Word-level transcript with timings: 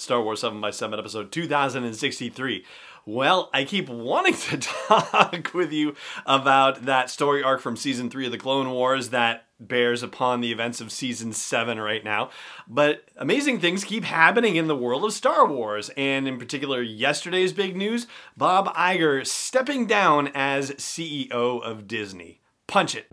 Star 0.00 0.22
Wars 0.22 0.40
7 0.40 0.60
by 0.60 0.70
7 0.70 0.98
episode 0.98 1.32
2063. 1.32 2.64
Well, 3.04 3.48
I 3.54 3.64
keep 3.64 3.88
wanting 3.88 4.34
to 4.34 4.56
talk 4.88 5.52
with 5.54 5.72
you 5.72 5.94
about 6.26 6.84
that 6.84 7.10
story 7.10 7.42
arc 7.42 7.60
from 7.60 7.76
season 7.76 8.10
3 8.10 8.26
of 8.26 8.32
the 8.32 8.38
Clone 8.38 8.70
Wars 8.70 9.10
that 9.10 9.46
bears 9.60 10.02
upon 10.02 10.40
the 10.40 10.52
events 10.52 10.80
of 10.80 10.92
season 10.92 11.32
7 11.32 11.80
right 11.80 12.04
now. 12.04 12.30
But 12.68 13.04
amazing 13.16 13.60
things 13.60 13.82
keep 13.82 14.04
happening 14.04 14.56
in 14.56 14.68
the 14.68 14.76
world 14.76 15.04
of 15.04 15.12
Star 15.12 15.46
Wars, 15.46 15.90
and 15.96 16.28
in 16.28 16.38
particular, 16.38 16.82
yesterday's 16.82 17.52
big 17.52 17.76
news 17.76 18.06
Bob 18.36 18.72
Iger 18.74 19.26
stepping 19.26 19.86
down 19.86 20.28
as 20.34 20.72
CEO 20.72 21.30
of 21.62 21.88
Disney. 21.88 22.40
Punch 22.66 22.94
it. 22.94 23.06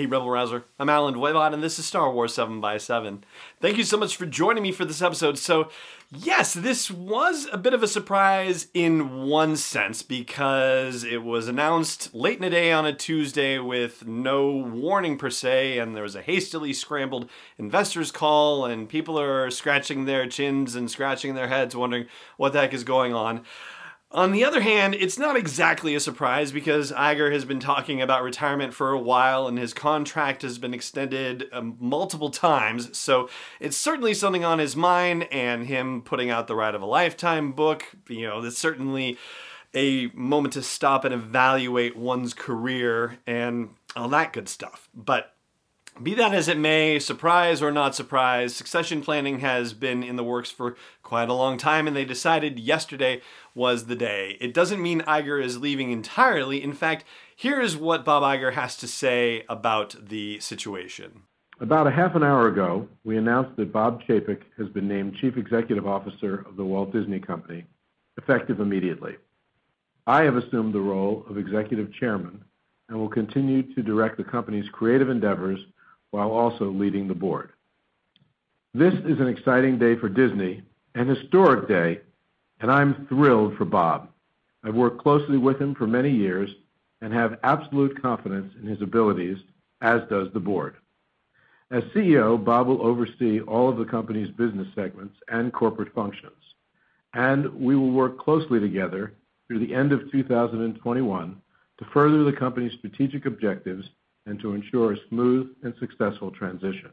Hey, 0.00 0.06
Rebel 0.06 0.30
Rouser. 0.30 0.64
I'm 0.78 0.88
Allen 0.88 1.14
Voivod, 1.14 1.52
and 1.52 1.62
this 1.62 1.78
is 1.78 1.84
Star 1.84 2.10
Wars 2.10 2.32
7 2.32 2.58
by 2.58 2.78
7 2.78 3.22
Thank 3.60 3.76
you 3.76 3.84
so 3.84 3.98
much 3.98 4.16
for 4.16 4.24
joining 4.24 4.62
me 4.62 4.72
for 4.72 4.86
this 4.86 5.02
episode. 5.02 5.36
So, 5.36 5.68
yes, 6.10 6.54
this 6.54 6.90
was 6.90 7.46
a 7.52 7.58
bit 7.58 7.74
of 7.74 7.82
a 7.82 7.86
surprise 7.86 8.68
in 8.72 9.26
one 9.26 9.56
sense 9.56 10.00
because 10.00 11.04
it 11.04 11.22
was 11.22 11.48
announced 11.48 12.14
late 12.14 12.36
in 12.36 12.40
the 12.40 12.48
day 12.48 12.72
on 12.72 12.86
a 12.86 12.94
Tuesday 12.94 13.58
with 13.58 14.06
no 14.06 14.50
warning 14.50 15.18
per 15.18 15.28
se, 15.28 15.76
and 15.76 15.94
there 15.94 16.02
was 16.02 16.16
a 16.16 16.22
hastily 16.22 16.72
scrambled 16.72 17.28
investors 17.58 18.10
call, 18.10 18.64
and 18.64 18.88
people 18.88 19.20
are 19.20 19.50
scratching 19.50 20.06
their 20.06 20.26
chins 20.26 20.74
and 20.74 20.90
scratching 20.90 21.34
their 21.34 21.48
heads, 21.48 21.76
wondering 21.76 22.06
what 22.38 22.54
the 22.54 22.60
heck 22.60 22.72
is 22.72 22.84
going 22.84 23.12
on. 23.12 23.44
On 24.12 24.32
the 24.32 24.44
other 24.44 24.60
hand, 24.60 24.96
it's 24.96 25.18
not 25.20 25.36
exactly 25.36 25.94
a 25.94 26.00
surprise 26.00 26.50
because 26.50 26.90
Iger 26.90 27.32
has 27.32 27.44
been 27.44 27.60
talking 27.60 28.02
about 28.02 28.24
retirement 28.24 28.74
for 28.74 28.90
a 28.90 28.98
while 28.98 29.46
and 29.46 29.56
his 29.56 29.72
contract 29.72 30.42
has 30.42 30.58
been 30.58 30.74
extended 30.74 31.48
um, 31.52 31.76
multiple 31.78 32.30
times. 32.30 32.98
So 32.98 33.28
it's 33.60 33.76
certainly 33.76 34.14
something 34.14 34.44
on 34.44 34.58
his 34.58 34.74
mind, 34.74 35.28
and 35.30 35.66
him 35.66 36.02
putting 36.02 36.28
out 36.28 36.48
the 36.48 36.56
Ride 36.56 36.74
of 36.74 36.82
a 36.82 36.86
Lifetime 36.86 37.52
book, 37.52 37.84
you 38.08 38.26
know, 38.26 38.40
that's 38.40 38.58
certainly 38.58 39.16
a 39.74 40.08
moment 40.08 40.54
to 40.54 40.62
stop 40.62 41.04
and 41.04 41.14
evaluate 41.14 41.96
one's 41.96 42.34
career 42.34 43.18
and 43.28 43.70
all 43.94 44.08
that 44.08 44.32
good 44.32 44.48
stuff. 44.48 44.88
But 44.92 45.34
be 46.02 46.14
that 46.14 46.32
as 46.32 46.48
it 46.48 46.58
may, 46.58 46.98
surprise 46.98 47.60
or 47.60 47.70
not 47.70 47.94
surprise, 47.94 48.54
succession 48.54 49.02
planning 49.02 49.40
has 49.40 49.74
been 49.74 50.02
in 50.02 50.16
the 50.16 50.24
works 50.24 50.50
for 50.50 50.76
quite 51.02 51.28
a 51.28 51.34
long 51.34 51.58
time, 51.58 51.86
and 51.86 51.94
they 51.94 52.04
decided 52.04 52.58
yesterday 52.58 53.20
was 53.54 53.84
the 53.84 53.96
day. 53.96 54.36
It 54.40 54.54
doesn't 54.54 54.80
mean 54.80 55.02
Iger 55.02 55.42
is 55.42 55.58
leaving 55.58 55.92
entirely. 55.92 56.62
In 56.62 56.72
fact, 56.72 57.04
here 57.36 57.60
is 57.60 57.76
what 57.76 58.04
Bob 58.04 58.22
Iger 58.22 58.54
has 58.54 58.76
to 58.78 58.88
say 58.88 59.44
about 59.48 59.94
the 60.08 60.40
situation. 60.40 61.22
About 61.60 61.86
a 61.86 61.90
half 61.90 62.14
an 62.14 62.22
hour 62.22 62.48
ago, 62.48 62.88
we 63.04 63.18
announced 63.18 63.56
that 63.56 63.72
Bob 63.72 64.02
Chapek 64.08 64.40
has 64.56 64.68
been 64.70 64.88
named 64.88 65.16
Chief 65.20 65.36
Executive 65.36 65.86
Officer 65.86 66.46
of 66.48 66.56
the 66.56 66.64
Walt 66.64 66.92
Disney 66.92 67.20
Company, 67.20 67.66
effective 68.16 68.60
immediately. 68.60 69.16
I 70.06 70.22
have 70.22 70.36
assumed 70.36 70.72
the 70.72 70.80
role 70.80 71.26
of 71.28 71.36
Executive 71.36 71.92
Chairman 71.92 72.42
and 72.88 72.98
will 72.98 73.08
continue 73.08 73.62
to 73.74 73.82
direct 73.82 74.16
the 74.16 74.24
company's 74.24 74.68
creative 74.70 75.10
endeavors 75.10 75.60
while 76.10 76.30
also 76.30 76.70
leading 76.70 77.08
the 77.08 77.14
board. 77.14 77.52
This 78.74 78.94
is 78.94 79.18
an 79.20 79.28
exciting 79.28 79.78
day 79.78 79.96
for 79.96 80.08
Disney, 80.08 80.62
an 80.94 81.08
historic 81.08 81.68
day, 81.68 82.00
and 82.60 82.70
I'm 82.70 83.06
thrilled 83.08 83.56
for 83.56 83.64
Bob. 83.64 84.08
I've 84.62 84.74
worked 84.74 85.02
closely 85.02 85.38
with 85.38 85.60
him 85.60 85.74
for 85.74 85.86
many 85.86 86.10
years 86.10 86.50
and 87.00 87.12
have 87.12 87.38
absolute 87.42 88.00
confidence 88.00 88.52
in 88.60 88.68
his 88.68 88.82
abilities, 88.82 89.38
as 89.80 90.02
does 90.10 90.28
the 90.32 90.40
board. 90.40 90.76
As 91.70 91.82
CEO, 91.94 92.42
Bob 92.42 92.66
will 92.66 92.84
oversee 92.84 93.40
all 93.40 93.68
of 93.68 93.78
the 93.78 93.84
company's 93.84 94.30
business 94.32 94.68
segments 94.74 95.14
and 95.28 95.52
corporate 95.52 95.94
functions, 95.94 96.32
and 97.14 97.52
we 97.54 97.76
will 97.76 97.92
work 97.92 98.18
closely 98.18 98.60
together 98.60 99.14
through 99.46 99.60
the 99.60 99.74
end 99.74 99.92
of 99.92 100.10
2021 100.12 101.40
to 101.78 101.84
further 101.92 102.24
the 102.24 102.32
company's 102.32 102.76
strategic 102.78 103.24
objectives 103.24 103.88
and 104.26 104.40
to 104.40 104.54
ensure 104.54 104.92
a 104.92 104.96
smooth 105.08 105.48
and 105.62 105.74
successful 105.80 106.30
transition. 106.30 106.90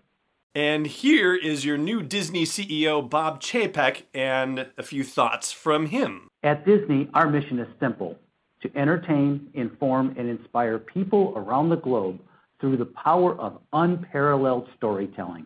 And 0.56 0.88
here 0.88 1.36
is 1.36 1.66
your 1.66 1.78
new 1.78 2.02
Disney 2.02 2.44
CEO, 2.44 3.08
Bob 3.08 3.42
Chapek, 3.42 4.04
and 4.14 4.68
a 4.78 4.84
few 4.84 5.04
thoughts 5.04 5.52
from 5.52 5.88
him. 5.88 6.30
At 6.42 6.66
Disney, 6.66 7.10
our 7.14 7.30
mission 7.30 7.60
is 7.60 7.68
simple 7.80 8.18
to 8.62 8.76
entertain, 8.76 9.50
inform, 9.54 10.16
and 10.18 10.28
inspire 10.28 10.80
people 10.80 11.34
around 11.36 11.70
the 11.70 11.78
globe 11.78 12.20
through 12.60 12.78
the 12.78 12.86
power 12.86 13.40
of 13.40 13.60
unparalleled 13.72 14.68
storytelling. 14.76 15.46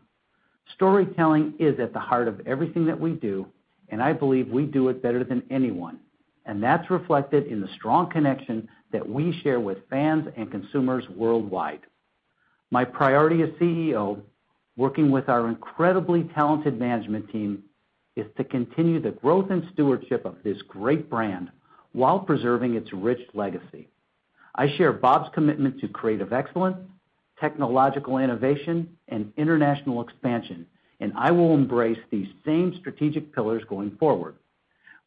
Storytelling 0.75 1.55
is 1.59 1.79
at 1.79 1.91
the 1.91 1.99
heart 1.99 2.27
of 2.27 2.39
everything 2.47 2.85
that 2.85 2.99
we 2.99 3.11
do, 3.11 3.45
and 3.89 4.01
I 4.01 4.13
believe 4.13 4.47
we 4.47 4.63
do 4.65 4.87
it 4.87 5.03
better 5.03 5.23
than 5.23 5.43
anyone. 5.49 5.99
And 6.45 6.63
that's 6.63 6.89
reflected 6.89 7.47
in 7.47 7.59
the 7.59 7.67
strong 7.75 8.09
connection 8.09 8.69
that 8.91 9.07
we 9.07 9.39
share 9.43 9.59
with 9.59 9.89
fans 9.89 10.27
and 10.35 10.51
consumers 10.51 11.03
worldwide. 11.09 11.81
My 12.71 12.85
priority 12.85 13.41
as 13.43 13.49
CEO 13.51 14.21
working 14.77 15.11
with 15.11 15.29
our 15.29 15.47
incredibly 15.47 16.23
talented 16.35 16.79
management 16.79 17.29
team, 17.31 17.63
is 18.15 18.25
to 18.37 18.43
continue 18.43 19.01
the 19.01 19.11
growth 19.11 19.49
and 19.49 19.63
stewardship 19.73 20.25
of 20.25 20.35
this 20.43 20.61
great 20.67 21.09
brand 21.09 21.49
while 21.93 22.19
preserving 22.19 22.75
its 22.75 22.91
rich 22.93 23.21
legacy. 23.33 23.87
I 24.55 24.75
share 24.77 24.91
Bob's 24.91 25.29
commitment 25.33 25.79
to 25.79 25.87
creative 25.87 26.33
excellence, 26.33 26.77
technological 27.39 28.17
innovation, 28.17 28.97
and 29.07 29.31
international 29.37 30.01
expansion, 30.01 30.65
and 30.99 31.13
I 31.15 31.31
will 31.31 31.53
embrace 31.53 31.99
these 32.09 32.27
same 32.45 32.75
strategic 32.79 33.33
pillars 33.33 33.63
going 33.69 33.91
forward. 33.97 34.35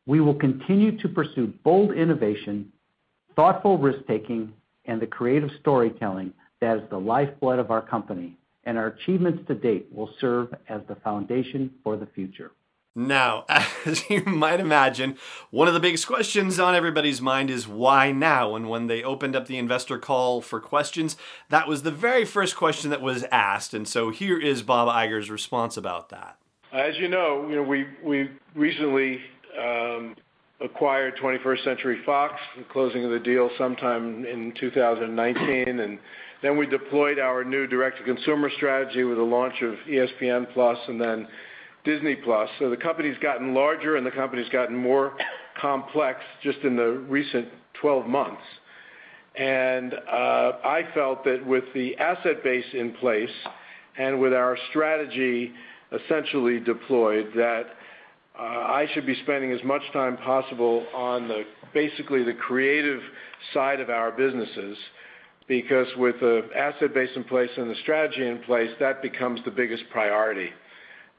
We 0.07 0.21
will 0.21 0.35
continue 0.35 0.99
to 0.99 1.09
pursue 1.09 1.53
bold 1.63 1.93
innovation, 1.93 2.73
thoughtful 3.37 3.79
risk-taking, 3.79 4.53
and 4.87 5.01
the 5.01 5.07
creative 5.07 5.51
storytelling 5.61 6.33
that 6.61 6.77
is 6.79 6.83
the 6.91 6.99
lifeblood 6.99 7.59
of 7.59 7.71
our 7.71 7.83
company 7.83 8.37
and 8.65 8.79
our 8.79 8.89
achievements 8.89 9.43
to 9.49 9.55
date 9.55 9.87
will 9.93 10.11
serve 10.21 10.55
as 10.69 10.81
the 10.89 10.95
foundation 10.97 11.71
for 11.83 11.97
the 11.97 12.07
future. 12.07 12.53
Now, 12.97 13.45
as 13.85 14.09
you 14.09 14.23
might 14.25 14.61
imagine, 14.61 15.17
one 15.51 15.67
of 15.69 15.75
the 15.75 15.81
biggest 15.81 16.07
questions 16.07 16.61
on 16.61 16.75
everybody's 16.75 17.21
mind 17.21 17.51
is 17.51 17.67
why 17.67 18.13
now? 18.13 18.55
And 18.55 18.69
when 18.69 18.87
they 18.87 19.03
opened 19.03 19.35
up 19.35 19.47
the 19.47 19.59
investor 19.59 19.99
call 19.99 20.41
for 20.41 20.61
questions, 20.61 21.17
that 21.49 21.67
was 21.67 21.83
the 21.83 21.91
very 21.91 22.25
first 22.25 22.57
question 22.57 22.91
that 22.91 23.03
was 23.03 23.25
asked. 23.25 23.75
And 23.75 23.89
so 23.89 24.11
here 24.11 24.39
is 24.39 24.63
Bob 24.63 24.89
Iger's 24.89 25.31
response 25.31 25.77
about 25.77 26.11
that. 26.11 26.39
As 26.73 26.97
you 26.99 27.09
know, 27.09 27.47
you 27.49 27.57
know 27.57 27.63
we 27.63 27.87
we 28.03 28.31
recently 28.55 29.21
um, 29.61 30.17
acquired 30.61 31.17
21st 31.17 31.65
Century 31.65 32.01
Fox, 32.07 32.35
the 32.57 32.65
closing 32.65 33.05
of 33.05 33.11
the 33.11 33.19
deal 33.19 33.51
sometime 33.59 34.25
in 34.25 34.53
2019, 34.59 35.81
and 35.81 35.99
then 36.43 36.57
we 36.57 36.67
deployed 36.67 37.19
our 37.19 37.45
new 37.45 37.67
direct-to-consumer 37.67 38.51
strategy 38.57 39.05
with 39.05 39.17
the 39.17 39.23
launch 39.23 39.63
of 39.63 39.75
ESPN+, 39.89 40.47
and 40.89 41.01
then 41.01 41.27
Disney+. 41.85 42.17
So 42.59 42.71
the 42.71 42.77
company's 42.77 43.19
gotten 43.19 43.55
larger, 43.55 43.97
and 43.97 44.07
the 44.07 44.11
company's 44.11 44.49
gotten 44.51 44.77
more 44.77 45.15
complex 45.61 46.21
just 46.43 46.59
in 46.61 46.77
the 46.77 47.05
recent 47.09 47.49
12 47.81 48.07
months. 48.07 48.43
And 49.37 49.95
uh, 49.95 50.53
I 50.65 50.83
felt 50.95 51.25
that 51.25 51.45
with 51.45 51.65
the 51.75 51.97
asset 51.97 52.45
base 52.45 52.65
in 52.73 52.93
place 52.93 53.31
and 53.99 54.21
with 54.21 54.33
our 54.33 54.57
strategy 54.71 55.53
essentially 55.93 56.61
deployed, 56.61 57.33
that 57.35 57.65
I 58.37 58.87
should 58.93 59.07
be 59.07 59.15
spending 59.23 59.53
as 59.53 59.63
much 59.63 59.83
time 59.93 60.17
possible 60.17 60.87
on 60.93 61.29
the 61.29 61.45
basically 61.73 62.25
the 62.25 62.35
creative 62.35 63.01
side 63.53 63.81
of 63.81 63.91
our 63.91 64.11
businesses 64.11 64.77
because 65.47 65.87
with 65.97 66.19
the 66.21 66.49
asset 66.57 66.95
base 66.95 67.11
in 67.17 67.25
place 67.25 67.51
and 67.57 67.71
the 67.71 67.77
strategy 67.83 68.27
in 68.27 68.39
place, 68.41 68.71
that 68.81 69.03
becomes 69.03 69.41
the 69.45 69.51
biggest 69.51 69.85
priority. 69.91 70.51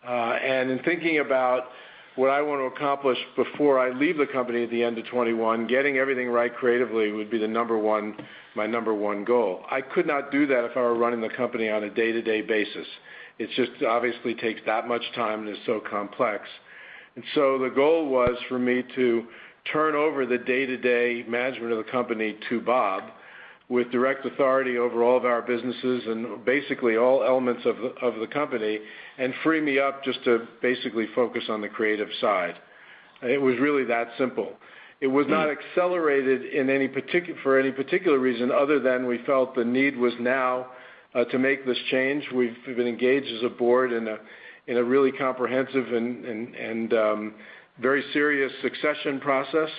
Uh, 0.05 0.11
and 0.11 0.71
in 0.71 0.79
thinking 0.79 1.19
about 1.19 1.65
what 2.15 2.29
I 2.29 2.41
want 2.41 2.61
to 2.61 2.75
accomplish 2.75 3.17
before 3.35 3.79
I 3.79 3.91
leave 3.91 4.17
the 4.17 4.25
company 4.25 4.63
at 4.63 4.69
the 4.69 4.83
end 4.83 4.97
of 4.97 5.05
21, 5.07 5.67
getting 5.67 5.97
everything 5.97 6.29
right 6.29 6.53
creatively 6.53 7.11
would 7.11 7.29
be 7.29 7.37
the 7.37 7.47
number 7.47 7.77
one, 7.77 8.15
my 8.55 8.65
number 8.65 8.93
one 8.93 9.25
goal. 9.25 9.63
I 9.69 9.81
could 9.81 10.07
not 10.07 10.31
do 10.31 10.47
that 10.47 10.65
if 10.65 10.77
I 10.77 10.81
were 10.81 10.95
running 10.95 11.21
the 11.21 11.29
company 11.29 11.69
on 11.69 11.83
a 11.83 11.89
day-to-day 11.89 12.41
basis. 12.41 12.87
It 13.37 13.49
just 13.55 13.83
obviously 13.83 14.33
takes 14.33 14.61
that 14.65 14.87
much 14.87 15.03
time 15.13 15.41
and 15.41 15.49
is 15.49 15.57
so 15.65 15.81
complex. 15.89 16.47
And 17.15 17.23
so 17.33 17.57
the 17.57 17.69
goal 17.69 18.07
was 18.09 18.37
for 18.49 18.59
me 18.59 18.83
to 18.95 19.25
turn 19.71 19.95
over 19.95 20.25
the 20.25 20.37
day-to-day 20.37 21.25
management 21.27 21.71
of 21.71 21.77
the 21.83 21.91
company 21.91 22.37
to 22.49 22.61
Bob 22.61 23.03
with 23.67 23.89
direct 23.91 24.25
authority 24.25 24.77
over 24.77 25.03
all 25.03 25.17
of 25.17 25.25
our 25.25 25.41
businesses 25.41 26.03
and 26.05 26.45
basically 26.45 26.97
all 26.97 27.23
elements 27.23 27.65
of 27.65 27.77
the, 27.77 27.93
of 28.05 28.19
the 28.19 28.27
company 28.27 28.79
and 29.17 29.33
free 29.43 29.59
me 29.59 29.79
up 29.79 30.03
just 30.03 30.23
to 30.23 30.47
basically 30.61 31.07
focus 31.15 31.43
on 31.49 31.61
the 31.61 31.69
creative 31.69 32.09
side. 32.21 32.55
It 33.23 33.41
was 33.41 33.57
really 33.59 33.85
that 33.85 34.09
simple. 34.17 34.53
It 35.01 35.07
was 35.07 35.25
not 35.27 35.49
accelerated 35.49 36.53
in 36.53 36.69
any 36.69 36.87
particular, 36.87 37.39
for 37.41 37.59
any 37.59 37.71
particular 37.71 38.19
reason 38.19 38.51
other 38.51 38.79
than 38.79 39.07
we 39.07 39.17
felt 39.25 39.55
the 39.55 39.65
need 39.65 39.97
was 39.97 40.13
now 40.19 40.67
uh, 41.13 41.25
to 41.25 41.39
make 41.39 41.65
this 41.65 41.77
change. 41.89 42.23
We've 42.33 42.55
been 42.65 42.87
engaged 42.87 43.31
as 43.35 43.43
a 43.43 43.49
board 43.49 43.91
in 43.91 44.07
a, 44.07 44.17
in 44.67 44.77
a 44.77 44.83
really 44.83 45.11
comprehensive 45.11 45.93
and, 45.93 46.93
um, 46.93 47.33
very 47.79 48.03
serious 48.13 48.51
succession 48.61 49.19
process 49.19 49.69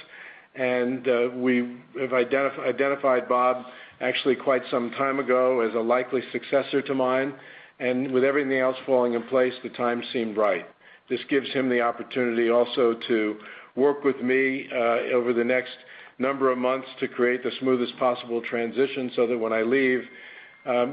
and 0.56 1.06
uh, 1.06 1.28
we 1.34 1.76
have 2.00 2.12
identified 2.14 3.28
Bob 3.28 3.66
actually 4.00 4.36
quite 4.36 4.62
some 4.70 4.90
time 4.92 5.18
ago 5.18 5.60
as 5.60 5.74
a 5.74 5.80
likely 5.80 6.22
successor 6.32 6.80
to 6.82 6.94
mine. 6.94 7.34
And 7.78 8.10
with 8.10 8.24
everything 8.24 8.58
else 8.58 8.76
falling 8.86 9.14
in 9.14 9.22
place, 9.24 9.52
the 9.62 9.68
time 9.70 10.02
seemed 10.12 10.36
right. 10.36 10.66
This 11.10 11.20
gives 11.28 11.50
him 11.52 11.68
the 11.68 11.82
opportunity 11.82 12.48
also 12.48 12.94
to 13.06 13.36
work 13.76 14.02
with 14.02 14.20
me 14.22 14.68
uh, 14.72 15.14
over 15.14 15.34
the 15.34 15.44
next 15.44 15.76
number 16.18 16.50
of 16.50 16.56
months 16.56 16.88
to 17.00 17.08
create 17.08 17.42
the 17.42 17.50
smoothest 17.60 17.96
possible 17.98 18.40
transition 18.40 19.10
so 19.14 19.26
that 19.26 19.36
when 19.36 19.52
I 19.52 19.60
leave, 19.60 20.04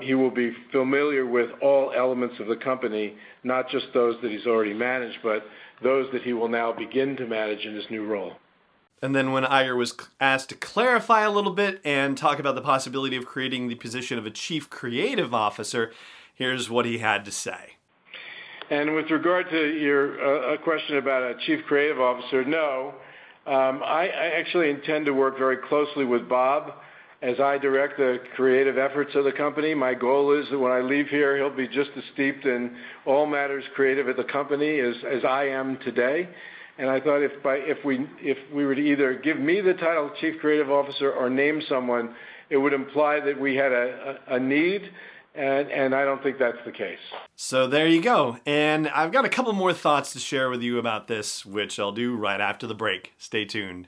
he 0.02 0.14
will 0.14 0.32
be 0.32 0.56
familiar 0.72 1.26
with 1.26 1.50
all 1.62 1.92
elements 1.96 2.36
of 2.40 2.48
the 2.48 2.56
company, 2.56 3.16
not 3.44 3.70
just 3.70 3.88
those 3.94 4.16
that 4.22 4.32
he's 4.32 4.46
already 4.46 4.74
managed, 4.74 5.18
but 5.24 5.46
those 5.82 6.08
that 6.14 6.22
he 6.22 6.34
will 6.34 6.48
now 6.48 6.72
begin 6.72 7.16
to 7.18 7.26
manage 7.26 7.66
in 7.66 7.76
his 7.76 7.86
new 7.90 8.06
role. 8.06 8.34
And 9.02 9.14
then 9.14 9.34
when 9.34 9.44
Iger 9.44 9.76
was 9.76 9.94
asked 10.22 10.50
to 10.50 10.56
clarify 10.56 11.24
a 11.24 11.32
little 11.32 11.52
bit 11.52 11.82
and 11.84 12.18
talk 12.18 12.40
about 12.40 12.56
the 12.56 12.62
possibility 12.62 13.18
of 13.18 13.26
creating 13.26 13.68
the 13.68 13.76
position 13.76 14.18
of 14.18 14.26
a 14.26 14.32
chief 14.32 14.70
creative 14.70 15.34
officer, 15.34 15.92
here's 16.34 16.70
what 16.70 16.86
he 16.86 17.00
had 17.00 17.26
to 17.26 17.32
say. 17.32 17.74
And 18.70 18.96
with 18.96 19.12
regard 19.12 19.50
to 19.50 19.78
your 19.78 20.54
uh, 20.54 20.58
question 20.58 20.98
about 20.98 21.24
a 21.24 21.36
chief 21.46 21.66
creative 21.66 22.00
officer, 22.00 22.46
no. 22.46 22.94
Um, 23.46 23.84
I, 23.84 24.08
I 24.08 24.40
actually 24.40 24.70
intend 24.70 25.06
to 25.08 25.14
work 25.14 25.38
very 25.38 25.58
closely 25.58 26.06
with 26.06 26.30
Bob 26.30 26.74
as 27.24 27.40
I 27.40 27.58
direct 27.58 27.98
the 27.98 28.20
creative 28.36 28.78
efforts 28.78 29.16
of 29.16 29.24
the 29.24 29.32
company. 29.32 29.74
My 29.74 29.94
goal 29.94 30.38
is 30.38 30.46
that 30.52 30.60
when 30.60 30.74
I 30.74 30.82
leave 30.82 31.08
here, 31.08 31.38
he'll 31.38 31.56
be 31.56 31.70
just 31.70 31.92
as 31.96 32.04
steeped 32.14 32.46
in 32.46 32.76
all 33.06 33.26
matters 33.26 33.64
creative 33.74 34.10
at 34.10 34.18
the 34.18 34.26
company 34.26 34.80
as, 34.80 35.24
I 35.24 35.46
am 35.46 35.78
today. 35.86 36.28
And 36.78 36.90
I 36.90 37.00
thought 37.00 37.22
if, 37.22 37.86
we, 37.86 38.06
were 38.52 38.76
to 38.76 38.82
either 38.82 39.14
give 39.16 39.40
me 39.40 39.62
the 39.62 39.74
title 39.76 40.08
of 40.08 40.18
Chief 40.18 40.40
Creative 40.42 40.70
Officer 40.70 41.14
or 41.14 41.30
name 41.30 41.62
someone, 41.70 42.14
it 42.50 42.58
would 42.58 42.74
imply 42.74 43.22
that 43.22 43.40
we 43.40 43.56
had 43.56 43.72
a, 43.72 44.40
need 44.40 44.92
and, 45.34 45.96
I 45.96 46.04
don't 46.04 46.22
think 46.22 46.38
that's 46.38 46.58
the 46.66 46.72
case. 46.72 47.00
So 47.36 47.68
there 47.68 47.88
you 47.88 48.02
go. 48.02 48.38
And 48.46 48.90
I've 48.90 49.12
got 49.12 49.24
a 49.24 49.30
couple 49.30 49.54
more 49.54 49.74
thoughts 49.74 50.12
to 50.14 50.20
share 50.20 50.50
with 50.50 50.62
you 50.62 50.78
about 50.78 51.08
this, 51.08 51.46
which 51.46 51.80
I'll 51.80 51.92
do 51.94 52.16
right 52.16 52.42
after 52.42 52.68
the 52.68 52.76
break. 52.76 53.14
Stay 53.18 53.46
tuned. 53.46 53.88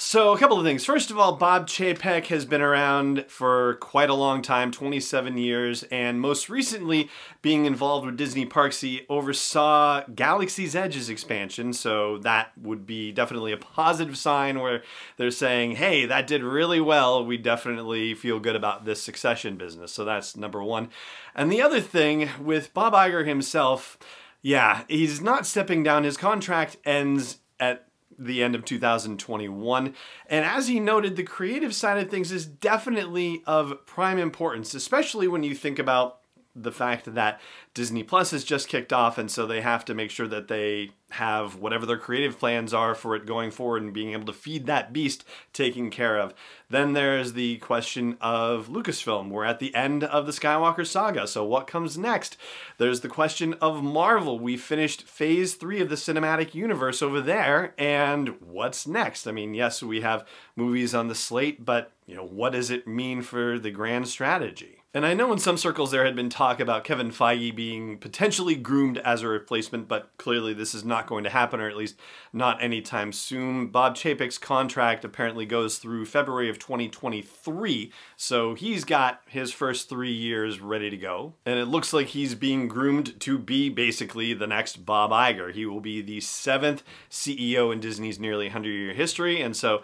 So, 0.00 0.32
a 0.32 0.38
couple 0.38 0.56
of 0.56 0.64
things. 0.64 0.84
First 0.84 1.10
of 1.10 1.18
all, 1.18 1.32
Bob 1.34 1.66
Chapek 1.66 2.26
has 2.26 2.44
been 2.44 2.62
around 2.62 3.24
for 3.26 3.74
quite 3.80 4.08
a 4.08 4.14
long 4.14 4.42
time 4.42 4.70
27 4.70 5.36
years 5.36 5.82
and 5.90 6.20
most 6.20 6.48
recently 6.48 7.10
being 7.42 7.64
involved 7.64 8.06
with 8.06 8.16
Disney 8.16 8.46
Parks. 8.46 8.80
He 8.80 9.04
oversaw 9.08 10.04
Galaxy's 10.14 10.76
Edge's 10.76 11.10
expansion, 11.10 11.72
so 11.72 12.18
that 12.18 12.52
would 12.56 12.86
be 12.86 13.10
definitely 13.10 13.50
a 13.50 13.56
positive 13.56 14.16
sign 14.16 14.60
where 14.60 14.84
they're 15.16 15.32
saying, 15.32 15.72
hey, 15.72 16.06
that 16.06 16.28
did 16.28 16.44
really 16.44 16.80
well. 16.80 17.26
We 17.26 17.36
definitely 17.36 18.14
feel 18.14 18.38
good 18.38 18.54
about 18.54 18.84
this 18.84 19.02
succession 19.02 19.56
business. 19.56 19.90
So, 19.90 20.04
that's 20.04 20.36
number 20.36 20.62
one. 20.62 20.90
And 21.34 21.50
the 21.50 21.60
other 21.60 21.80
thing 21.80 22.28
with 22.40 22.72
Bob 22.72 22.92
Iger 22.92 23.26
himself, 23.26 23.98
yeah, 24.42 24.84
he's 24.86 25.20
not 25.20 25.44
stepping 25.44 25.82
down. 25.82 26.04
His 26.04 26.16
contract 26.16 26.76
ends 26.84 27.38
at 27.58 27.87
the 28.18 28.42
end 28.42 28.54
of 28.54 28.64
2021. 28.64 29.94
And 30.26 30.44
as 30.44 30.68
he 30.68 30.80
noted, 30.80 31.16
the 31.16 31.22
creative 31.22 31.74
side 31.74 31.98
of 31.98 32.10
things 32.10 32.32
is 32.32 32.46
definitely 32.46 33.42
of 33.46 33.86
prime 33.86 34.18
importance, 34.18 34.74
especially 34.74 35.28
when 35.28 35.42
you 35.42 35.54
think 35.54 35.78
about 35.78 36.18
the 36.62 36.72
fact 36.72 37.14
that 37.14 37.40
Disney 37.74 38.02
Plus 38.02 38.32
has 38.32 38.44
just 38.44 38.68
kicked 38.68 38.92
off, 38.92 39.18
and 39.18 39.30
so 39.30 39.46
they 39.46 39.60
have 39.60 39.84
to 39.84 39.94
make 39.94 40.10
sure 40.10 40.28
that 40.28 40.48
they 40.48 40.90
have 41.10 41.56
whatever 41.56 41.86
their 41.86 41.96
creative 41.96 42.38
plans 42.38 42.74
are 42.74 42.94
for 42.94 43.16
it 43.16 43.24
going 43.24 43.50
forward 43.50 43.82
and 43.82 43.94
being 43.94 44.12
able 44.12 44.26
to 44.26 44.32
feed 44.32 44.66
that 44.66 44.92
beast 44.92 45.24
taken 45.52 45.88
care 45.88 46.18
of. 46.18 46.34
Then 46.68 46.92
there's 46.92 47.32
the 47.32 47.56
question 47.58 48.18
of 48.20 48.68
Lucasfilm. 48.68 49.30
We're 49.30 49.44
at 49.44 49.58
the 49.58 49.74
end 49.74 50.04
of 50.04 50.26
the 50.26 50.32
Skywalker 50.32 50.86
saga, 50.86 51.26
so 51.26 51.44
what 51.44 51.66
comes 51.66 51.96
next? 51.96 52.36
There's 52.76 53.00
the 53.00 53.08
question 53.08 53.54
of 53.54 53.82
Marvel. 53.82 54.38
We 54.38 54.56
finished 54.56 55.04
phase 55.08 55.54
three 55.54 55.80
of 55.80 55.88
the 55.88 55.94
cinematic 55.94 56.54
universe 56.54 57.00
over 57.00 57.20
there, 57.20 57.74
and 57.78 58.40
what's 58.40 58.86
next? 58.86 59.26
I 59.26 59.32
mean, 59.32 59.54
yes, 59.54 59.82
we 59.82 60.02
have 60.02 60.26
movies 60.56 60.94
on 60.94 61.08
the 61.08 61.14
slate, 61.14 61.64
but 61.64 61.92
you 62.06 62.16
know, 62.16 62.26
what 62.26 62.52
does 62.52 62.70
it 62.70 62.86
mean 62.86 63.22
for 63.22 63.58
the 63.58 63.70
grand 63.70 64.08
strategy? 64.08 64.77
And 64.94 65.04
I 65.04 65.12
know 65.12 65.30
in 65.34 65.38
some 65.38 65.58
circles 65.58 65.90
there 65.90 66.06
had 66.06 66.16
been 66.16 66.30
talk 66.30 66.60
about 66.60 66.82
Kevin 66.82 67.10
Feige 67.10 67.54
being 67.54 67.98
potentially 67.98 68.54
groomed 68.54 68.96
as 68.98 69.20
a 69.20 69.28
replacement, 69.28 69.86
but 69.86 70.10
clearly 70.16 70.54
this 70.54 70.74
is 70.74 70.82
not 70.82 71.06
going 71.06 71.24
to 71.24 71.30
happen, 71.30 71.60
or 71.60 71.68
at 71.68 71.76
least 71.76 71.96
not 72.32 72.62
anytime 72.62 73.12
soon. 73.12 73.66
Bob 73.66 73.96
Chapek's 73.96 74.38
contract 74.38 75.04
apparently 75.04 75.44
goes 75.44 75.76
through 75.76 76.06
February 76.06 76.48
of 76.48 76.58
2023, 76.58 77.92
so 78.16 78.54
he's 78.54 78.84
got 78.84 79.20
his 79.26 79.52
first 79.52 79.90
three 79.90 80.12
years 80.12 80.58
ready 80.58 80.88
to 80.88 80.96
go. 80.96 81.34
And 81.44 81.58
it 81.58 81.66
looks 81.66 81.92
like 81.92 82.06
he's 82.08 82.34
being 82.34 82.66
groomed 82.66 83.20
to 83.20 83.38
be 83.38 83.68
basically 83.68 84.32
the 84.32 84.46
next 84.46 84.86
Bob 84.86 85.10
Iger. 85.10 85.52
He 85.52 85.66
will 85.66 85.82
be 85.82 86.00
the 86.00 86.20
seventh 86.20 86.82
CEO 87.10 87.70
in 87.74 87.80
Disney's 87.80 88.18
nearly 88.18 88.46
100 88.46 88.70
year 88.70 88.94
history, 88.94 89.42
and 89.42 89.54
so 89.54 89.82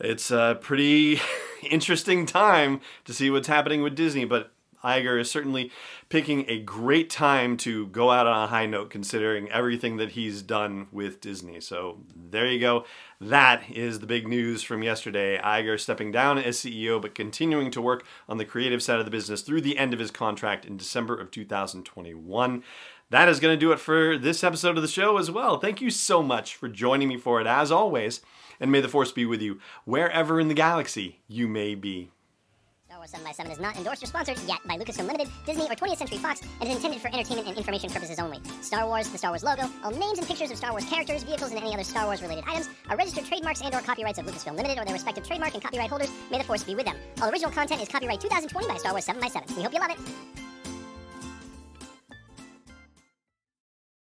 it's 0.00 0.30
a 0.30 0.58
pretty 0.60 1.20
interesting 1.70 2.26
time 2.26 2.80
to 3.04 3.14
see 3.14 3.30
what's 3.30 3.48
happening 3.48 3.82
with 3.82 3.94
Disney, 3.94 4.24
but 4.24 4.52
Iger 4.84 5.18
is 5.18 5.30
certainly 5.30 5.72
picking 6.10 6.44
a 6.46 6.60
great 6.60 7.08
time 7.08 7.56
to 7.56 7.86
go 7.86 8.10
out 8.10 8.26
on 8.26 8.44
a 8.44 8.46
high 8.46 8.66
note 8.66 8.90
considering 8.90 9.50
everything 9.50 9.96
that 9.96 10.10
he's 10.10 10.42
done 10.42 10.88
with 10.92 11.20
Disney. 11.22 11.58
So 11.60 12.02
there 12.14 12.46
you 12.46 12.60
go. 12.60 12.84
That 13.20 13.62
is 13.70 14.00
the 14.00 14.06
big 14.06 14.28
news 14.28 14.62
from 14.62 14.82
yesterday. 14.82 15.40
Iger 15.42 15.80
stepping 15.80 16.12
down 16.12 16.36
as 16.36 16.58
CEO 16.58 17.00
but 17.00 17.14
continuing 17.14 17.70
to 17.70 17.80
work 17.80 18.04
on 18.28 18.36
the 18.36 18.44
creative 18.44 18.82
side 18.82 18.98
of 18.98 19.06
the 19.06 19.10
business 19.10 19.40
through 19.40 19.62
the 19.62 19.78
end 19.78 19.94
of 19.94 20.00
his 20.00 20.10
contract 20.10 20.66
in 20.66 20.76
December 20.76 21.14
of 21.16 21.30
2021. 21.30 22.62
That 23.14 23.28
is 23.28 23.38
going 23.38 23.54
to 23.54 23.60
do 23.60 23.70
it 23.70 23.78
for 23.78 24.18
this 24.18 24.42
episode 24.42 24.76
of 24.76 24.82
the 24.82 24.88
show 24.88 25.18
as 25.18 25.30
well. 25.30 25.60
Thank 25.60 25.80
you 25.80 25.88
so 25.88 26.20
much 26.20 26.56
for 26.56 26.68
joining 26.68 27.06
me 27.06 27.16
for 27.16 27.40
it 27.40 27.46
as 27.46 27.70
always 27.70 28.20
and 28.58 28.72
may 28.72 28.80
the 28.80 28.88
Force 28.88 29.12
be 29.12 29.24
with 29.24 29.40
you 29.40 29.60
wherever 29.84 30.40
in 30.40 30.48
the 30.48 30.52
galaxy 30.54 31.20
you 31.28 31.46
may 31.46 31.76
be. 31.76 32.10
Star 32.88 32.98
Wars 32.98 33.10
7 33.10 33.24
by 33.24 33.30
7 33.30 33.52
is 33.52 33.60
not 33.60 33.76
endorsed 33.76 34.02
or 34.02 34.06
sponsored 34.06 34.36
yet 34.48 34.58
by 34.66 34.76
Lucasfilm 34.76 35.06
Limited, 35.06 35.28
Disney, 35.46 35.62
or 35.62 35.76
20th 35.76 35.98
Century 35.98 36.18
Fox, 36.18 36.40
and 36.60 36.68
is 36.68 36.74
intended 36.74 37.00
for 37.00 37.06
entertainment 37.06 37.46
and 37.46 37.56
information 37.56 37.88
purposes 37.88 38.18
only. 38.18 38.40
Star 38.62 38.84
Wars, 38.84 39.08
the 39.08 39.18
Star 39.18 39.30
Wars 39.30 39.44
logo, 39.44 39.70
all 39.84 39.92
names 39.92 40.18
and 40.18 40.26
pictures 40.26 40.50
of 40.50 40.56
Star 40.56 40.72
Wars 40.72 40.84
characters, 40.84 41.22
vehicles, 41.22 41.52
and 41.52 41.60
any 41.60 41.72
other 41.72 41.84
Star 41.84 42.06
Wars 42.06 42.20
related 42.20 42.42
items 42.48 42.68
are 42.90 42.96
registered 42.96 43.26
trademarks 43.26 43.60
and 43.62 43.72
or 43.72 43.80
copyrights 43.80 44.18
of 44.18 44.26
Lucasfilm 44.26 44.56
Limited 44.56 44.76
or 44.76 44.84
their 44.84 44.92
respective 44.94 45.24
trademark 45.24 45.54
and 45.54 45.62
copyright 45.62 45.88
holders. 45.88 46.10
May 46.32 46.38
the 46.38 46.44
Force 46.44 46.64
be 46.64 46.74
with 46.74 46.86
them. 46.86 46.96
All 47.22 47.30
original 47.30 47.52
content 47.52 47.80
is 47.80 47.86
copyright 47.86 48.20
2020 48.20 48.66
by 48.66 48.76
Star 48.76 48.90
Wars 48.90 49.04
7 49.04 49.20
by 49.20 49.28
7 49.28 49.54
We 49.54 49.62
hope 49.62 49.72
you 49.72 49.78
love 49.78 49.92
it. 49.92 50.43